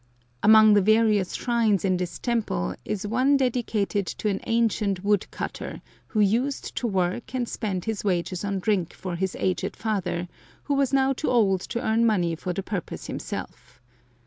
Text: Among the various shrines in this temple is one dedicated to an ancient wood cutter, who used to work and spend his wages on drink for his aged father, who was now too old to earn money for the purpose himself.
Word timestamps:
Among 0.41 0.73
the 0.73 0.81
various 0.81 1.35
shrines 1.35 1.85
in 1.85 1.95
this 1.97 2.17
temple 2.17 2.73
is 2.83 3.05
one 3.05 3.37
dedicated 3.37 4.07
to 4.07 4.29
an 4.29 4.39
ancient 4.47 5.03
wood 5.03 5.29
cutter, 5.29 5.79
who 6.07 6.19
used 6.19 6.75
to 6.77 6.87
work 6.87 7.35
and 7.35 7.47
spend 7.47 7.85
his 7.85 8.03
wages 8.03 8.43
on 8.43 8.57
drink 8.57 8.93
for 8.93 9.15
his 9.15 9.35
aged 9.39 9.75
father, 9.75 10.27
who 10.63 10.73
was 10.73 10.91
now 10.91 11.13
too 11.13 11.29
old 11.29 11.61
to 11.69 11.85
earn 11.85 12.03
money 12.03 12.33
for 12.33 12.51
the 12.51 12.63
purpose 12.63 13.05
himself. 13.05 13.79